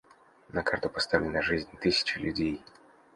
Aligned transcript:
На 0.49 0.63
карту 0.63 0.89
поставлена 0.89 1.43
жизнь 1.43 1.69
тысяч 1.77 2.17
людей. 2.17 2.65